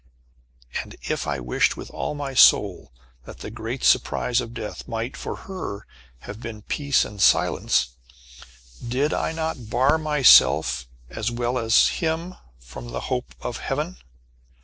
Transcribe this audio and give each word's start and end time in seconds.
And, 0.81 0.95
if 1.03 1.27
I 1.27 1.39
wished 1.39 1.77
with 1.77 1.91
all 1.91 2.15
my 2.15 2.33
soul, 2.33 2.91
that 3.25 3.41
the 3.41 3.51
great 3.51 3.83
surprise 3.83 4.41
of 4.41 4.51
death 4.55 4.87
might, 4.87 5.15
for 5.15 5.35
her, 5.45 5.85
have 6.21 6.39
been 6.39 6.63
peace 6.63 7.05
and 7.05 7.21
silence, 7.21 7.89
did 8.83 9.13
I 9.13 9.31
not 9.31 9.69
bar 9.69 9.99
myself 9.99 10.87
as 11.11 11.29
well 11.29 11.59
as 11.59 11.89
him 11.89 12.33
from 12.59 12.87
the 12.89 13.01
hope 13.11 13.35
of 13.41 13.57
Heaven? 13.57 13.97